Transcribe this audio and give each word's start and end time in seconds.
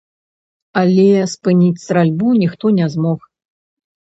Але 0.81 1.05
спыніць 1.33 1.83
стральбу 1.83 2.33
ніхто 2.41 2.65
не 2.79 2.89
змог. 2.97 3.19